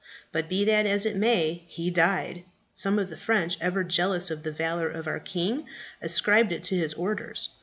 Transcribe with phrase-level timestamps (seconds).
[0.31, 2.43] But be that as it may, he died.
[2.73, 5.67] Some of the French, ever jealous of the valour of our king,
[6.01, 7.49] ascribed it to his orders.